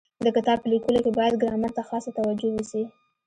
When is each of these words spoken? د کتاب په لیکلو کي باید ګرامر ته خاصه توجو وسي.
د 0.25 0.27
کتاب 0.35 0.57
په 0.61 0.67
لیکلو 0.73 0.99
کي 1.05 1.11
باید 1.19 1.39
ګرامر 1.43 1.71
ته 1.77 1.81
خاصه 1.89 2.09
توجو 2.17 2.47
وسي. 2.55 2.83